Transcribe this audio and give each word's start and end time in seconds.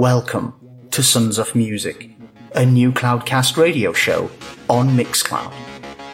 Welcome 0.00 0.54
to 0.92 1.02
Sons 1.02 1.36
of 1.36 1.54
Music, 1.54 2.08
a 2.54 2.64
new 2.64 2.90
Cloudcast 2.90 3.58
radio 3.58 3.92
show 3.92 4.30
on 4.70 4.88
Mixcloud. 4.96 5.52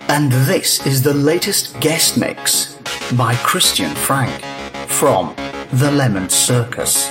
And 0.09 0.33
this 0.33 0.85
is 0.85 1.05
the 1.05 1.15
latest 1.15 1.79
guest 1.79 2.19
mix 2.19 2.81
by 3.13 3.37
Christian 3.45 3.95
Frank 3.95 4.43
from 4.89 5.37
The 5.75 5.93
Lemon 5.93 6.29
Circus. 6.29 7.09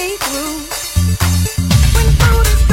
me 0.00 0.16
through. 0.16 0.56
When 1.94 2.08
food 2.20 2.46
is 2.54 2.69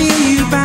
feel 0.00 0.30
you. 0.30 0.50
Back. 0.50 0.59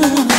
love. 0.00 0.31